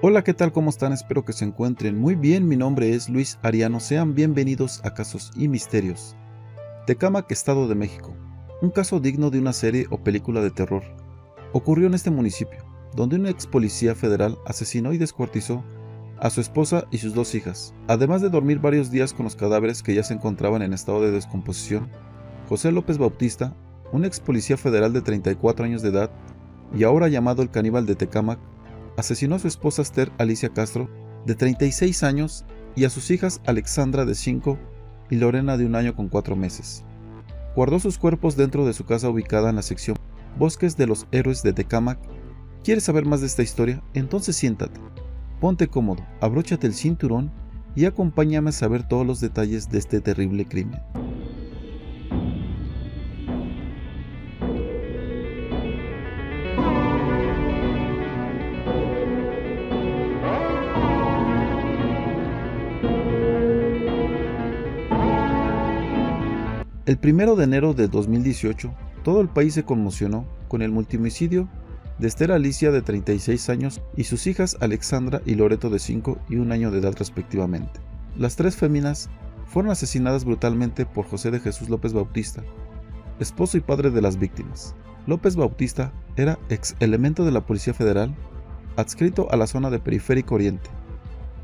[0.00, 0.52] Hola, ¿qué tal?
[0.52, 0.92] ¿Cómo están?
[0.92, 2.46] Espero que se encuentren muy bien.
[2.46, 3.80] Mi nombre es Luis Ariano.
[3.80, 6.14] Sean bienvenidos a Casos y Misterios.
[6.86, 8.14] Tecámac, Estado de México.
[8.62, 10.84] Un caso digno de una serie o película de terror.
[11.52, 12.60] Ocurrió en este municipio,
[12.94, 15.64] donde un ex policía federal asesinó y descuartizó
[16.20, 19.82] a su esposa y sus dos hijas, además de dormir varios días con los cadáveres
[19.82, 21.90] que ya se encontraban en estado de descomposición.
[22.48, 23.56] José López Bautista,
[23.90, 26.12] un ex policía federal de 34 años de edad
[26.72, 28.38] y ahora llamado el caníbal de Tecámac,
[28.98, 30.90] asesinó a su esposa Esther Alicia Castro,
[31.24, 34.58] de 36 años, y a sus hijas Alexandra, de 5,
[35.08, 36.84] y Lorena, de un año con 4 meses.
[37.54, 39.96] Guardó sus cuerpos dentro de su casa ubicada en la sección
[40.36, 41.98] Bosques de los Héroes de Tecámac.
[42.64, 43.82] ¿Quieres saber más de esta historia?
[43.94, 44.80] Entonces siéntate,
[45.40, 47.30] ponte cómodo, abróchate el cinturón
[47.76, 50.80] y acompáñame a saber todos los detalles de este terrible crimen.
[66.88, 68.72] El primero de enero de 2018,
[69.04, 71.46] todo el país se conmocionó con el multimicidio
[71.98, 76.36] de Esther Alicia de 36 años y sus hijas Alexandra y Loreto de 5 y
[76.36, 77.78] 1 año de edad respectivamente.
[78.16, 79.10] Las tres féminas
[79.44, 82.42] fueron asesinadas brutalmente por José de Jesús López Bautista,
[83.20, 84.74] esposo y padre de las víctimas.
[85.06, 88.16] López Bautista era ex elemento de la Policía Federal,
[88.76, 90.70] adscrito a la zona de Periférico Oriente.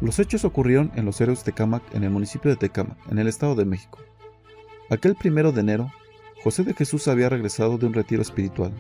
[0.01, 3.55] Los hechos ocurrieron en los héroes Tecámac en el municipio de Tecámac, en el Estado
[3.55, 3.99] de México.
[4.91, 5.91] Aquel primero de enero,
[6.43, 8.73] José de Jesús había regresado de un retiro espiritual.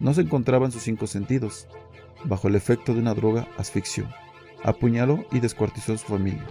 [0.00, 1.68] No se encontraba en sus cinco sentidos.
[2.24, 4.08] Bajo el efecto de una droga, asfixió,
[4.64, 6.44] apuñaló y descuartizó a su familia.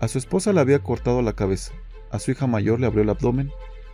[0.00, 1.74] A su esposa le había cortado la cabeza,
[2.10, 3.52] a su hija mayor le abrió el abdomen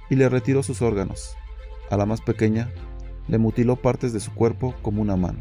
[0.08, 1.36] y le retiró sus órganos.
[1.90, 2.70] A la más pequeña
[3.26, 5.40] le mutiló partes de su cuerpo como una mano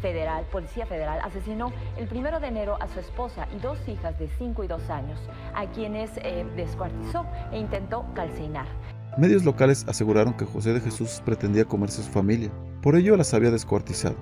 [0.00, 4.28] federal, Policía Federal asesinó el primero de enero a su esposa y dos hijas de
[4.38, 5.18] 5 y 2 años,
[5.54, 8.66] a quienes eh, descuartizó e intentó calcinar.
[9.18, 12.50] Medios locales aseguraron que José de Jesús pretendía comerse a su familia,
[12.82, 14.16] por ello las había descuartizado.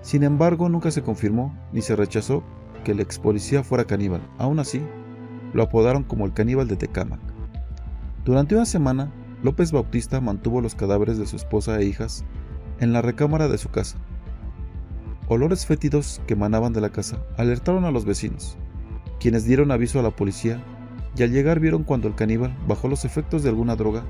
[0.00, 2.42] Sin embargo, nunca se confirmó ni se rechazó
[2.84, 4.22] que el ex policía fuera caníbal.
[4.38, 4.82] Aún así,
[5.52, 7.20] lo apodaron como el caníbal de Tecámac.
[8.24, 12.24] Durante una semana, López Bautista mantuvo los cadáveres de su esposa e hijas
[12.80, 13.98] en la recámara de su casa,
[15.30, 18.56] Olores fétidos que emanaban de la casa alertaron a los vecinos,
[19.20, 20.58] quienes dieron aviso a la policía
[21.16, 24.04] y al llegar vieron cuando el caníbal, bajo los efectos de alguna droga,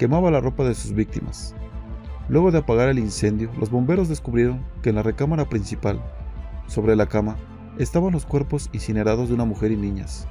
[0.00, 1.54] quemaba la ropa de sus víctimas.
[2.28, 6.02] Luego de apagar el incendio, los bomberos descubrieron que en la recámara principal,
[6.66, 7.36] sobre la cama,
[7.78, 10.26] estaban los cuerpos incinerados de una mujer y niñas.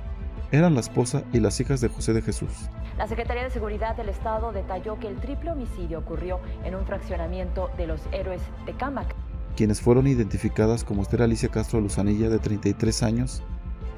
[0.51, 2.51] Eran la esposa y las hijas de José de Jesús.
[2.97, 7.69] La Secretaría de Seguridad del Estado detalló que el triple homicidio ocurrió en un fraccionamiento
[7.77, 9.15] de los héroes de Cámac
[9.57, 13.43] quienes fueron identificadas como Esther Alicia Castro Luzanilla de 33 años,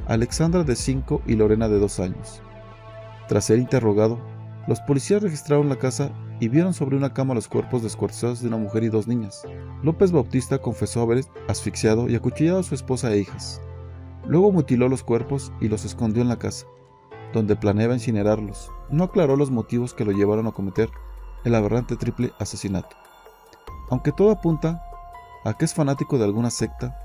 [0.07, 2.41] Alexandra de 5 y Lorena de 2 años.
[3.27, 4.17] Tras ser interrogado,
[4.67, 8.57] los policías registraron la casa y vieron sobre una cama los cuerpos descuartizados de una
[8.57, 9.43] mujer y dos niñas.
[9.83, 13.61] López Bautista confesó haber asfixiado y acuchillado a su esposa e hijas.
[14.25, 16.65] Luego mutiló los cuerpos y los escondió en la casa,
[17.33, 18.71] donde planeaba incinerarlos.
[18.89, 20.89] No aclaró los motivos que lo llevaron a cometer
[21.43, 22.95] el aberrante triple asesinato.
[23.89, 24.88] Aunque todo apunta
[25.43, 26.97] a que es fanático de alguna secta,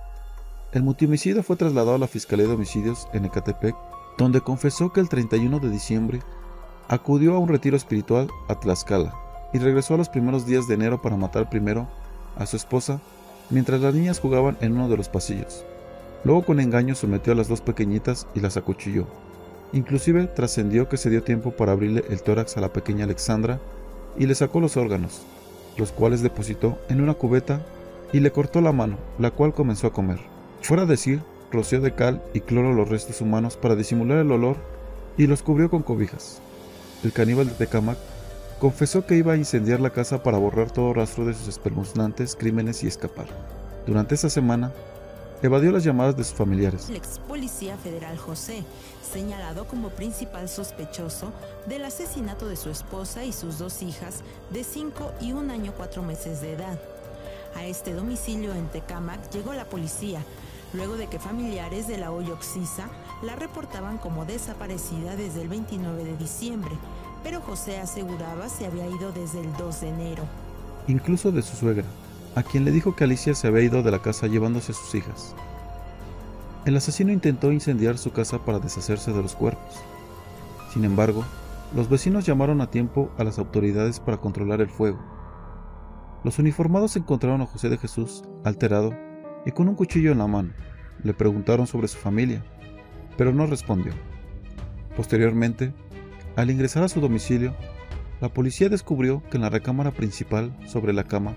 [0.73, 3.77] el multimicida fue trasladado a la Fiscalía de Homicidios en Ecatepec,
[4.19, 6.21] donde confesó que el 31 de diciembre
[6.89, 9.15] acudió a un retiro espiritual a Tlaxcala
[9.53, 11.87] y regresó a los primeros días de enero para matar primero
[12.37, 13.01] a su esposa
[13.51, 15.65] mientras las niñas jugaban en uno de los pasillos.
[16.25, 19.07] Luego con engaño sometió a las dos pequeñitas y las acuchilló.
[19.73, 23.61] Inclusive trascendió que se dio tiempo para abrirle el tórax a la pequeña Alexandra
[24.17, 25.23] y le sacó los órganos,
[25.77, 27.61] los cuales depositó en una cubeta
[28.13, 30.21] y le cortó la mano, la cual comenzó a comer.
[30.63, 34.57] Fuera a decir, roció de cal y cloro los restos humanos para disimular el olor
[35.17, 36.41] y los cubrió con cobijas.
[37.03, 37.99] El caníbal de Tecamac
[38.59, 42.83] confesó que iba a incendiar la casa para borrar todo rastro de sus espeluznantes crímenes
[42.83, 43.27] y escapar.
[43.87, 44.73] Durante esa semana,
[45.43, 46.89] evadió las llamadas de sus familiares.
[46.89, 48.65] El ex policía federal José,
[49.13, 51.33] señalado como principal sospechoso
[51.67, 56.03] del asesinato de su esposa y sus dos hijas de 5 y un año 4
[56.03, 56.81] meses de edad.
[57.57, 60.21] A este domicilio en Tecámac llegó la policía,
[60.73, 62.89] luego de que familiares de la Oxisa
[63.23, 66.73] la reportaban como desaparecida desde el 29 de diciembre,
[67.23, 70.25] pero José aseguraba se había ido desde el 2 de enero.
[70.89, 71.85] Incluso de su suegra,
[72.35, 74.93] a quien le dijo que Alicia se había ido de la casa llevándose a sus
[74.97, 75.35] hijas.
[76.65, 79.77] El asesino intentó incendiar su casa para deshacerse de los cuerpos.
[80.73, 81.25] Sin embargo,
[81.75, 85.14] los vecinos llamaron a tiempo a las autoridades para controlar el fuego
[86.25, 88.93] los uniformados encontraron a José de Jesús alterado
[89.45, 90.53] y con un cuchillo en la mano.
[91.03, 92.43] Le preguntaron sobre su familia,
[93.17, 93.93] pero no respondió.
[94.97, 95.75] Posteriormente,
[96.35, 97.55] al ingresar a su domicilio,
[98.21, 101.35] la policía descubrió que en la recámara principal, sobre la cama,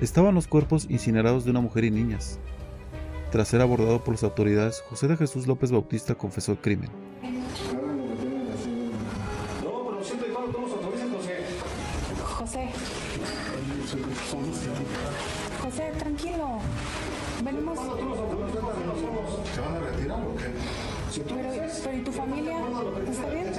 [0.00, 2.40] estaban los cuerpos incinerados de una mujer y niñas.
[3.30, 6.90] Tras ser abordado por las autoridades, José de Jesús López Bautista confesó el crimen.
[21.24, 21.36] Pero,
[21.82, 22.58] pero ¿y tu familia?
[23.10, 23.52] ¿Está bien?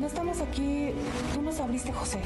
[0.00, 0.92] No estamos aquí.
[1.32, 2.20] Tú nos abriste, José.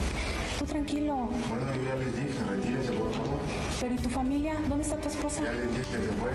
[0.59, 1.29] Tú tranquilo.
[1.49, 3.39] Bueno, yo ya les dije, retírense por favor.
[3.81, 4.55] Pero ¿y tu familia?
[4.69, 5.45] ¿Dónde está tu esposa?
[5.45, 6.31] Ya les dije que se fue.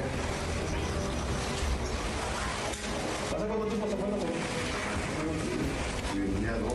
[3.36, 4.18] ¿Hace cuánto tiempo se fue la
[6.40, 6.74] día 2.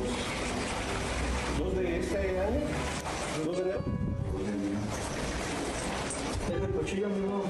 [1.59, 2.61] ¿Dos de este año?
[3.45, 3.81] ¿Dos de enero?
[6.51, 7.45] El cuchillo mismo.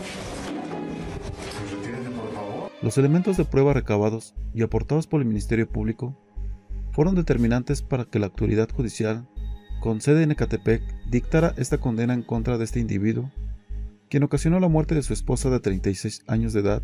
[2.83, 6.17] Los elementos de prueba recabados y aportados por el Ministerio Público
[6.93, 9.29] fueron determinantes para que la autoridad judicial,
[9.81, 13.31] con sede en Ecatepec, dictara esta condena en contra de este individuo,
[14.09, 16.83] quien ocasionó la muerte de su esposa de 36 años de edad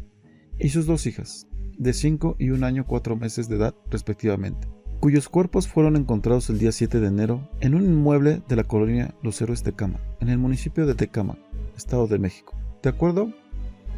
[0.58, 1.46] y sus dos hijas,
[1.78, 4.68] de 5 y 1 año 4 meses de edad respectivamente,
[5.00, 9.14] cuyos cuerpos fueron encontrados el día 7 de enero en un inmueble de la colonia
[9.22, 11.38] Los Héroes Tecama, en el municipio de Tecama,
[11.74, 12.54] Estado de México.
[12.82, 13.32] De acuerdo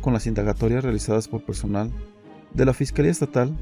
[0.08, 1.90] con las indagatorias realizadas por personal
[2.54, 3.54] de la Fiscalía Estatal,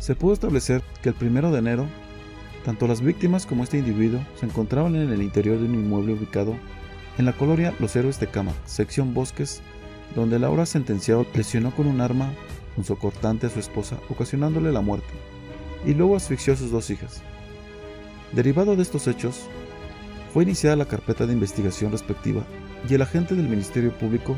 [0.00, 1.86] se pudo establecer que el 1 de enero,
[2.64, 6.56] tanto las víctimas como este individuo se encontraban en el interior de un inmueble ubicado
[7.18, 9.62] en la colonia Los Héroes de Cama, sección Bosques,
[10.16, 12.32] donde el ahora sentenciado lesionó con un arma
[12.74, 15.14] punzocortante a su esposa, ocasionándole la muerte,
[15.86, 17.22] y luego asfixió a sus dos hijas.
[18.32, 19.42] Derivado de estos hechos,
[20.34, 22.42] fue iniciada la carpeta de investigación respectiva
[22.90, 24.36] y el agente del Ministerio Público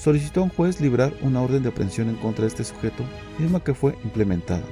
[0.00, 3.04] solicitó a un juez librar una orden de aprehensión en contra de este sujeto,
[3.38, 4.64] misma que fue implementada.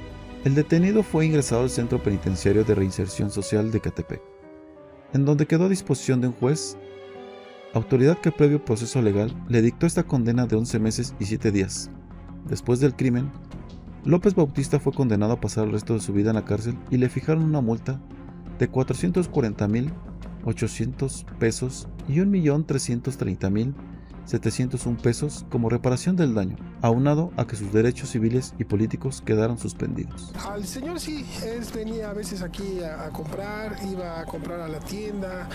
[0.43, 4.23] El detenido fue ingresado al Centro Penitenciario de Reinserción Social de Catepec,
[5.13, 6.79] en donde quedó a disposición de un juez,
[7.75, 11.91] autoridad que previo proceso legal le dictó esta condena de 11 meses y 7 días.
[12.47, 13.29] Después del crimen,
[14.05, 16.97] López Bautista fue condenado a pasar el resto de su vida en la cárcel y
[16.97, 18.01] le fijaron una multa
[18.57, 23.75] de 440.800 pesos y 1.330.000
[24.29, 29.57] 701 pesos como reparación del daño, aunado a que sus derechos civiles y políticos quedaron
[29.57, 30.31] suspendidos.
[30.47, 34.67] Al señor sí, él venía a veces aquí a, a comprar, iba a comprar a
[34.67, 35.49] la tienda,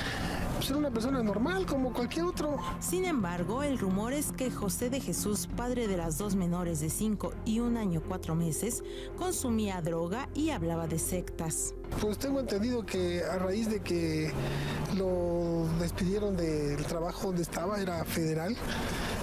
[0.55, 2.59] pues era una persona normal como cualquier otro.
[2.81, 6.91] Sin embargo, el rumor es que José de Jesús, padre de las dos menores de
[6.91, 8.83] 5 y un año 4 meses,
[9.17, 11.75] consumía droga y hablaba de sectas.
[12.01, 14.33] Pues tengo entendido que a raíz de que
[14.97, 18.57] lo despidieron del trabajo donde estaba, era federal,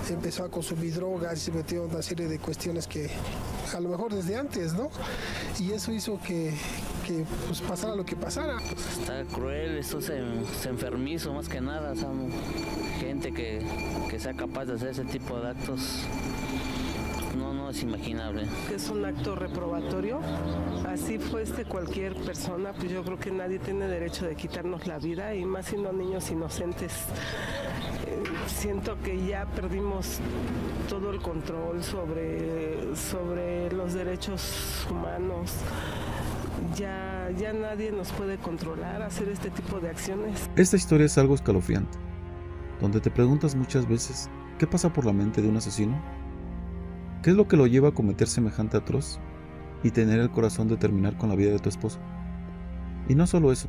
[0.09, 3.09] empezó a consumir drogas y se metió en una serie de cuestiones que
[3.75, 4.89] a lo mejor desde antes, ¿no?
[5.59, 6.53] Y eso hizo que,
[7.05, 8.57] que pues, pasara lo que pasara.
[8.59, 10.09] Está cruel, esto es
[10.65, 12.09] enfermizo más que nada, o sea,
[12.99, 13.65] gente que,
[14.09, 16.05] que sea capaz de hacer ese tipo de actos,
[17.37, 18.45] no, no es imaginable.
[18.73, 20.19] es un acto reprobatorio.
[20.87, 25.33] Así fuese cualquier persona, pues yo creo que nadie tiene derecho de quitarnos la vida
[25.35, 26.91] y más siendo niños inocentes.
[28.07, 30.19] Eh, siento que ya perdimos
[30.89, 35.51] todo el control sobre, sobre los derechos humanos.
[36.75, 40.49] Ya, ya nadie nos puede controlar, hacer este tipo de acciones.
[40.55, 41.97] Esta historia es algo escalofriante,
[42.79, 46.01] donde te preguntas muchas veces qué pasa por la mente de un asesino,
[47.23, 49.19] qué es lo que lo lleva a cometer semejante atroz
[49.83, 51.99] y tener el corazón de terminar con la vida de tu esposo.
[53.09, 53.67] Y no solo eso,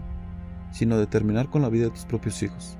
[0.70, 2.76] sino de terminar con la vida de tus propios hijos.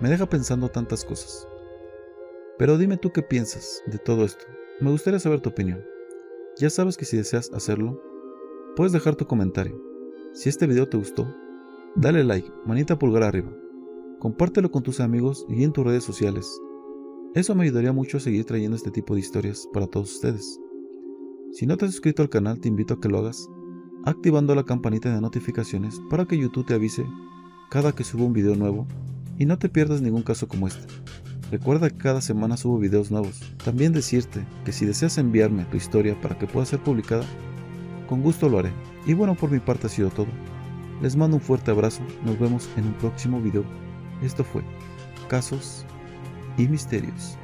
[0.00, 1.46] Me deja pensando tantas cosas.
[2.58, 4.44] Pero dime tú qué piensas de todo esto.
[4.80, 5.84] Me gustaría saber tu opinión.
[6.58, 8.11] Ya sabes que si deseas hacerlo,
[8.76, 9.80] puedes dejar tu comentario.
[10.32, 11.26] Si este video te gustó,
[11.94, 13.52] dale like, manita pulgar arriba.
[14.18, 16.60] Compártelo con tus amigos y en tus redes sociales.
[17.34, 20.58] Eso me ayudaría mucho a seguir trayendo este tipo de historias para todos ustedes.
[21.52, 23.48] Si no te has suscrito al canal, te invito a que lo hagas,
[24.04, 27.06] activando la campanita de notificaciones para que YouTube te avise
[27.70, 28.86] cada que subo un video nuevo
[29.38, 30.86] y no te pierdas ningún caso como este.
[31.50, 33.40] Recuerda que cada semana subo videos nuevos.
[33.62, 37.24] También decirte que si deseas enviarme tu historia para que pueda ser publicada,
[38.12, 38.70] con gusto lo haré.
[39.06, 40.26] Y bueno, por mi parte ha sido todo.
[41.00, 43.64] Les mando un fuerte abrazo, nos vemos en un próximo video.
[44.20, 44.62] Esto fue
[45.28, 45.86] Casos
[46.58, 47.38] y Misterios.